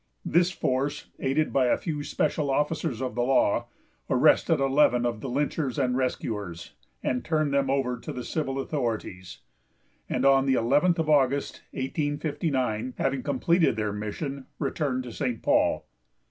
[0.25, 3.67] This force, aided by a few special officers of the law,
[4.09, 9.41] arrested eleven of the lynchers and rescuers, and turned them over to the civil authorities,
[10.09, 15.43] and on the 11th of August, 1859, having completed their mission, returned to St.
[15.43, 15.85] Paul.